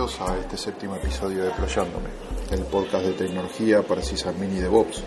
[0.00, 2.08] bienvenidos a este séptimo episodio de Ployándome,
[2.52, 5.02] el podcast de tecnología para Sysadmin y DevOps.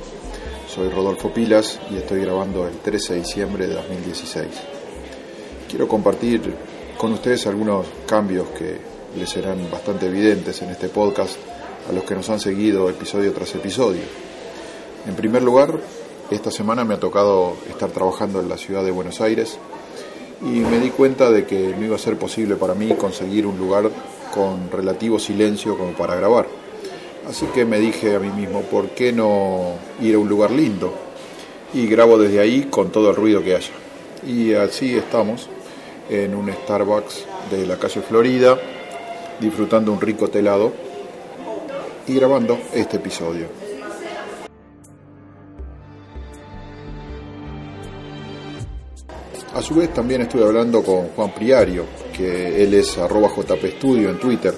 [0.68, 4.48] Soy Rodolfo Pilas y estoy grabando el 13 de diciembre de 2016.
[5.68, 6.56] Quiero compartir
[6.96, 8.78] con ustedes algunos cambios que
[9.18, 11.38] les serán bastante evidentes en este podcast
[11.90, 14.04] a los que nos han seguido episodio tras episodio.
[15.08, 15.80] En primer lugar,
[16.30, 19.58] esta semana me ha tocado estar trabajando en la ciudad de Buenos Aires
[20.44, 23.58] y me di cuenta de que no iba a ser posible para mí conseguir un
[23.58, 23.90] lugar
[24.34, 26.48] con relativo silencio como para grabar.
[27.30, 30.94] Así que me dije a mí mismo, ¿por qué no ir a un lugar lindo?
[31.74, 33.72] Y grabo desde ahí con todo el ruido que haya.
[34.26, 35.50] Y así estamos
[36.10, 38.58] en un Starbucks de la calle Florida,
[39.40, 40.72] disfrutando un rico telado
[42.08, 43.48] y grabando este episodio.
[49.54, 54.20] A su vez también estuve hablando con Juan Priario, que él es arroba jpstudio en
[54.20, 54.54] Twitter,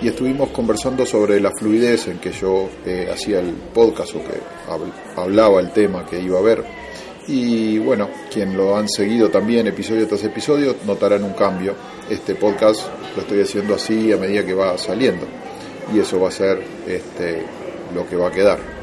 [0.00, 4.38] y estuvimos conversando sobre la fluidez en que yo eh, hacía el podcast o que
[5.16, 6.64] hablaba el tema que iba a ver.
[7.28, 11.74] Y bueno, quien lo han seguido también episodio tras episodio notarán un cambio.
[12.08, 15.26] Este podcast lo estoy haciendo así a medida que va saliendo
[15.92, 17.42] y eso va a ser este,
[17.94, 18.75] lo que va a quedar.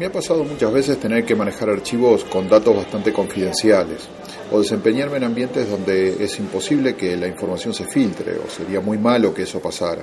[0.00, 4.08] Me ha pasado muchas veces tener que manejar archivos con datos bastante confidenciales
[4.50, 8.96] o desempeñarme en ambientes donde es imposible que la información se filtre o sería muy
[8.96, 10.00] malo que eso pasara.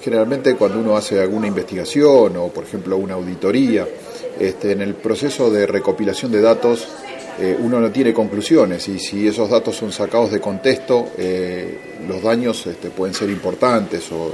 [0.00, 3.86] Generalmente cuando uno hace alguna investigación o por ejemplo una auditoría,
[4.38, 6.88] este, en el proceso de recopilación de datos
[7.38, 12.22] eh, uno no tiene conclusiones y si esos datos son sacados de contexto, eh, los
[12.22, 14.32] daños este, pueden ser importantes o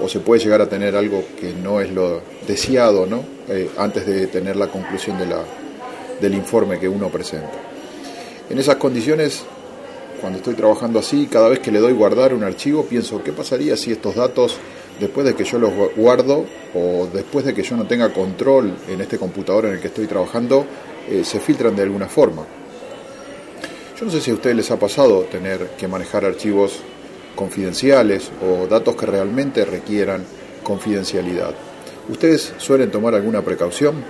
[0.00, 3.24] o se puede llegar a tener algo que no es lo deseado ¿no?
[3.48, 5.16] Eh, antes de tener la conclusión
[6.20, 7.52] del informe que uno presenta.
[8.48, 9.44] En esas condiciones,
[10.20, 13.76] cuando estoy trabajando así, cada vez que le doy guardar un archivo, pienso, ¿qué pasaría
[13.76, 14.56] si estos datos,
[15.00, 19.00] después de que yo los guardo o después de que yo no tenga control en
[19.00, 20.64] este computador en el que estoy trabajando,
[21.08, 22.44] eh, se filtran de alguna forma?
[23.98, 26.80] Yo no sé si a ustedes les ha pasado tener que manejar archivos
[27.36, 30.24] confidenciales o datos que realmente requieran
[30.64, 31.54] confidencialidad.
[32.08, 34.02] ¿Ustedes suelen tomar alguna precaución?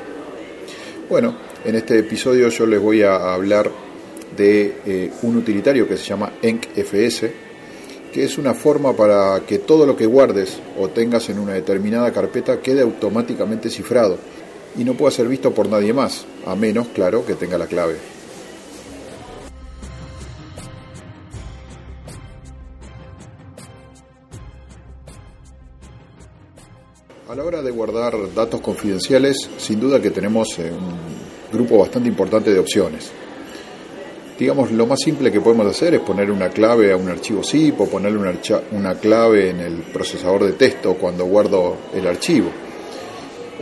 [1.11, 3.71] Bueno, en este episodio yo les voy a hablar
[4.37, 7.27] de eh, un utilitario que se llama EncFS,
[8.13, 12.13] que es una forma para que todo lo que guardes o tengas en una determinada
[12.13, 14.19] carpeta quede automáticamente cifrado
[14.79, 18.16] y no pueda ser visto por nadie más, a menos, claro, que tenga la clave.
[27.37, 32.51] La hora de guardar datos confidenciales, sin duda que tenemos eh, un grupo bastante importante
[32.51, 33.11] de opciones.
[34.39, 37.79] Digamos, lo más simple que podemos hacer es poner una clave a un archivo zip
[37.79, 38.33] o ponerle una,
[38.73, 42.49] una clave en el procesador de texto cuando guardo el archivo.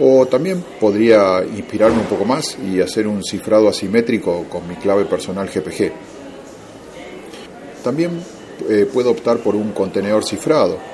[0.00, 5.04] O también podría inspirarme un poco más y hacer un cifrado asimétrico con mi clave
[5.04, 5.90] personal GPG.
[7.82, 8.22] También
[8.68, 10.93] eh, puedo optar por un contenedor cifrado,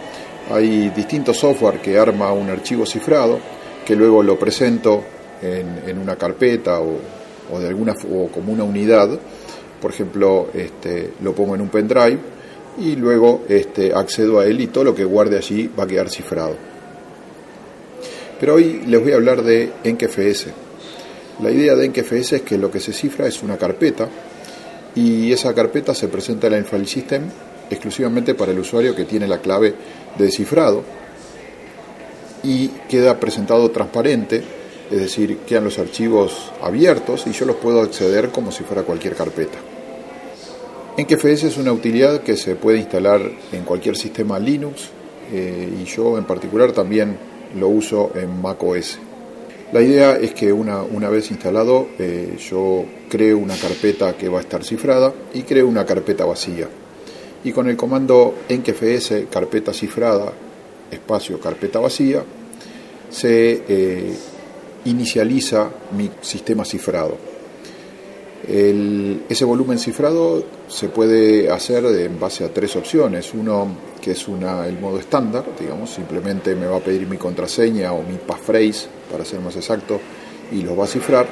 [0.50, 3.38] hay distintos software que arma un archivo cifrado
[3.84, 5.02] que luego lo presento
[5.42, 9.18] en, una carpeta o, de alguna o como una unidad.
[9.80, 12.18] Por ejemplo, este, lo pongo en un pendrive
[12.78, 16.10] y luego este, accedo a él y todo lo que guarde allí va a quedar
[16.10, 16.56] cifrado.
[18.38, 20.46] Pero hoy les voy a hablar de EncFS.
[21.42, 24.08] La idea de EncFS es que lo que se cifra es una carpeta
[24.94, 27.22] y esa carpeta se presenta en el file system
[27.70, 29.74] exclusivamente para el usuario que tiene la clave
[30.18, 30.82] descifrado
[32.42, 34.42] y queda presentado transparente,
[34.90, 39.14] es decir, quedan los archivos abiertos y yo los puedo acceder como si fuera cualquier
[39.14, 39.58] carpeta.
[40.96, 43.22] EnKFS es una utilidad que se puede instalar
[43.52, 44.90] en cualquier sistema Linux
[45.32, 47.16] eh, y yo en particular también
[47.58, 48.98] lo uso en macOS.
[49.72, 54.38] La idea es que una, una vez instalado eh, yo creo una carpeta que va
[54.38, 56.68] a estar cifrada y creo una carpeta vacía
[57.44, 60.32] y con el comando enkfs carpeta cifrada
[60.90, 62.22] espacio carpeta vacía
[63.10, 64.12] se eh,
[64.84, 67.16] inicializa mi sistema cifrado.
[68.46, 73.34] ese volumen cifrado se puede hacer en base a tres opciones.
[73.34, 77.92] Uno que es una, el modo estándar, digamos, simplemente me va a pedir mi contraseña
[77.92, 80.00] o mi passphrase, para ser más exacto,
[80.52, 81.28] y lo va a cifrar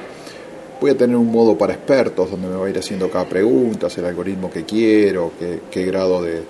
[0.80, 3.88] Voy a tener un modo para expertos donde me va a ir haciendo cada pregunta,
[3.96, 5.32] el algoritmo que quiero,
[5.70, 6.42] qué, grado de,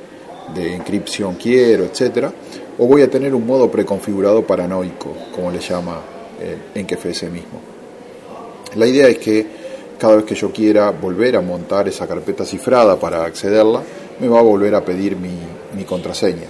[0.55, 2.33] de, inscripción quiero, etcétera.
[2.79, 6.01] O voy a tener un modo preconfigurado paranoico, como le llama
[6.41, 7.59] eh, en KFS mismo.
[8.77, 9.47] La idea es que
[9.99, 13.83] cada vez que yo quiera volver a montar esa carpeta cifrada para accederla,
[14.21, 15.39] me va a volver a pedir mi,
[15.75, 16.47] mi contraseña.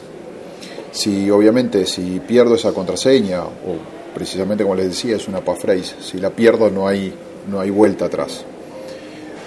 [0.90, 3.76] Si obviamente si pierdo esa contraseña, o
[4.14, 7.14] precisamente como les decía, es una passphrase, si la pierdo no hay,
[7.48, 8.44] no hay vuelta atrás.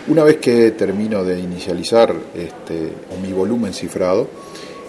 [0.08, 4.28] Una vez que termino de inicializar este, mi volumen cifrado,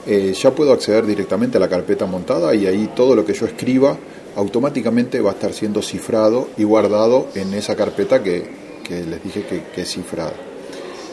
[0.06, 3.46] eh, ya puedo acceder directamente a la carpeta montada y ahí todo lo que yo
[3.46, 3.96] escriba
[4.36, 9.80] automáticamente va a estar siendo cifrado y guardado en esa carpeta que, les dije que,
[9.80, 10.32] es cifrada.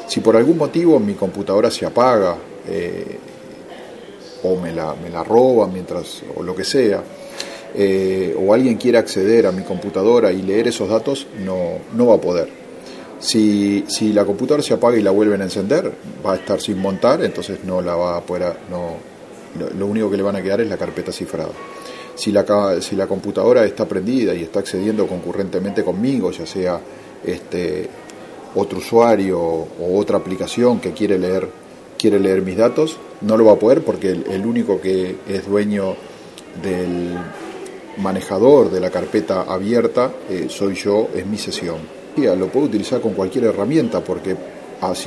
[0.08, 2.38] Si por algún motivo mi computadora se apaga
[2.68, 3.20] eh,
[4.44, 7.04] o me la, me la roba mientras, o lo que sea,
[7.76, 12.16] eh, o alguien quiere acceder a mi computadora y leer esos datos, no, no va
[12.16, 12.50] a poder.
[13.20, 15.92] Si, si, la computadora se apaga y la vuelven a encender,
[16.26, 18.96] va a estar sin montar, entonces no la va a poder, no,
[19.78, 21.52] lo único que le van a quedar es la carpeta cifrada.
[22.16, 26.80] Si la, si la computadora está prendida y está accediendo concurrentemente conmigo, ya sea
[27.26, 27.90] este,
[28.56, 31.48] otro usuario o otra aplicación que quiere leer,
[31.98, 35.96] quiere leer mis datos, no lo va a poder porque el, único que es dueño
[36.62, 37.16] del
[38.00, 42.00] manejador de la carpeta abierta eh, soy yo, es mi sesión.
[42.18, 44.36] Lo puedo utilizar con cualquier herramienta porque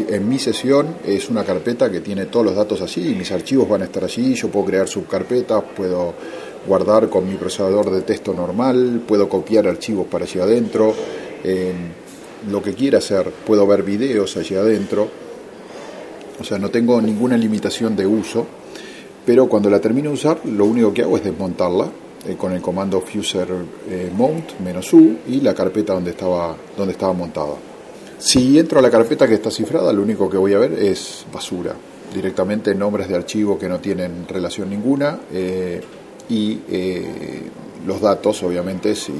[0.09, 3.83] en mi sesión es una carpeta que tiene todos los datos así, mis archivos van
[3.83, 6.15] a estar allí, yo puedo crear subcarpetas, puedo
[6.67, 10.95] guardar con mi procesador de texto normal, puedo copiar archivos para allí adentro,
[12.51, 15.09] lo que quiera hacer, puedo ver videos allí adentro,
[16.41, 18.47] o sea, no tengo ninguna limitación de uso,
[19.27, 21.91] pero cuando la termino de usar, lo único que hago es desmontarla
[22.27, 23.49] eh, con el comando fuser
[23.89, 27.55] eh, mount menos u y la carpeta donde estaba, donde estaba montada.
[28.19, 31.27] Si entro a la carpeta que está cifrada, lo único que voy a ver es
[31.33, 31.75] basura,
[32.15, 35.19] directamente nombres de archivo que no tienen relación ninguna.
[35.33, 35.81] Eh,
[36.29, 36.61] y
[37.87, 39.13] los datos, obviamente, si,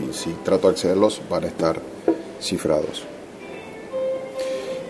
[0.43, 1.79] trato de accederlos, van a estar
[2.41, 3.03] cifrados.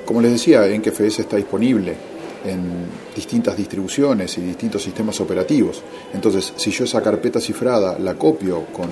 [0.04, 2.11] Como les decía, EnkeFS está disponible
[2.44, 5.82] en distintas distribuciones y distintos sistemas operativos.
[6.12, 8.88] Entonces, si yo esa carpeta cifrada la copio con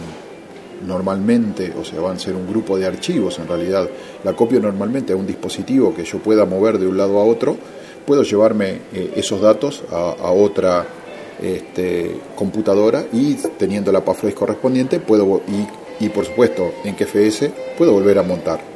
[0.86, 3.88] normalmente, o sea, van a ser un grupo de archivos en realidad,
[4.24, 7.56] la copio normalmente a un dispositivo que yo pueda mover de un lado a otro,
[8.06, 10.86] puedo llevarme eh, esos datos a, otra
[11.40, 17.92] este, computadora y teniendo la passphrase correspondiente puedo y, y por supuesto en KFS puedo
[17.92, 18.69] volver a montar.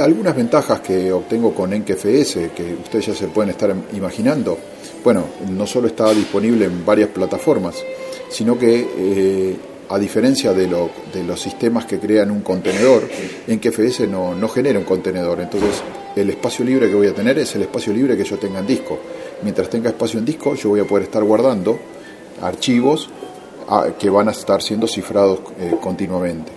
[0.00, 4.58] Algunas ventajas que obtengo con EnkeFS, que ustedes ya se pueden estar imaginando,
[5.02, 7.76] bueno, no solo está disponible en varias plataformas,
[8.28, 9.56] sino que eh,
[9.88, 13.08] a diferencia de, lo, de, los sistemas que crean un contenedor,
[13.46, 15.82] EnkeFS no, no genera un contenedor, entonces
[16.16, 18.66] el espacio libre que voy a tener es el espacio libre que yo tenga en
[18.66, 18.98] disco.
[19.42, 21.78] Mientras tenga espacio en disco, yo voy a poder estar guardando
[22.42, 23.08] archivos
[23.68, 26.52] ah, que van a estar siendo cifrados eh, continuamente.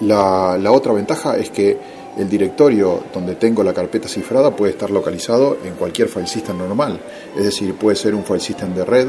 [0.00, 1.76] La, otra ventaja es que
[2.20, 7.00] el directorio donde tengo la carpeta cifrada puede estar localizado en cualquier file system normal,
[7.36, 9.08] es decir, puede ser un file system de red,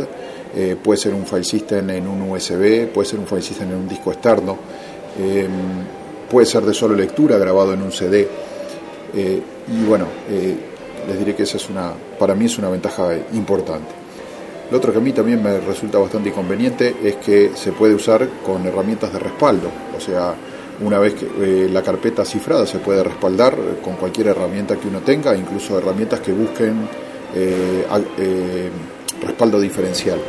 [0.56, 3.78] eh, puede ser un file system en un USB, puede ser un file system en
[3.78, 4.58] un disco externo,
[5.19, 5.52] em,
[6.30, 8.28] puede ser de solo lectura grabado en un CD.
[9.13, 10.06] Eh, y bueno,
[11.08, 13.92] les diré que esa es una, para mí es una ventaja importante.
[14.72, 18.25] Lo otro que a mí también me resulta bastante inconveniente es que se puede usar
[18.46, 20.34] con herramientas de respaldo, o sea,
[20.81, 25.00] una vez que eh, la carpeta cifrada se puede respaldar con cualquier herramienta que uno
[25.00, 26.88] tenga, incluso herramientas que busquen
[27.33, 27.85] eh,
[28.17, 28.71] eh,
[29.21, 30.19] respaldo diferencial.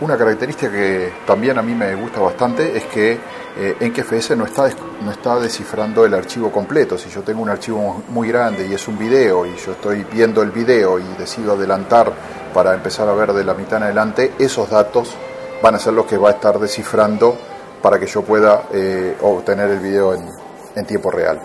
[0.00, 3.12] Una característica que también a mí me gusta bastante es que
[3.56, 4.68] eh, en KFS no está,
[5.04, 6.98] no está descifrando el archivo completo.
[6.98, 10.42] Si yo tengo un archivo muy grande y es un video y yo estoy viendo
[10.42, 12.12] el video y decido adelantar
[12.52, 15.14] para empezar a ver de la mitad en adelante, esos datos
[15.62, 17.36] van a ser los que va a estar descifrando
[17.82, 20.28] para que yo pueda eh, obtener el video en,
[20.76, 21.40] en tiempo real.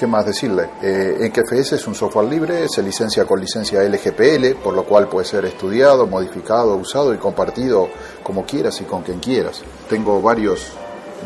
[0.00, 0.70] ¿Qué más decirle?
[0.80, 5.26] Eh, NKFS es un software libre, se licencia con licencia LGPL, por lo cual puede
[5.26, 7.88] ser estudiado, modificado, usado y compartido
[8.22, 9.62] como quieras y con quien quieras.
[9.90, 10.72] Tengo varios,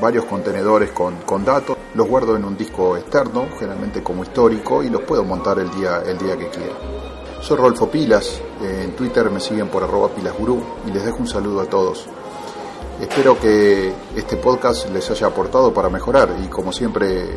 [0.00, 4.90] varios contenedores con, con datos, los guardo en un disco externo, generalmente como histórico, y
[4.90, 6.74] los puedo montar el día, el día que quiera.
[7.40, 11.60] Soy Rolfo Pilas, en Twitter me siguen por arroba pilasgurú y les dejo un saludo
[11.60, 12.08] a todos.
[13.00, 17.36] Espero que este podcast les haya aportado para mejorar y como siempre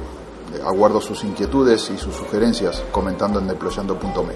[0.66, 4.34] aguardo sus inquietudes y sus sugerencias comentando en deployando.me.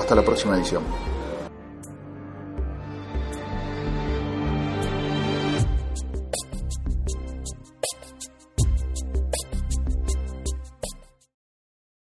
[0.00, 0.82] Hasta la próxima edición.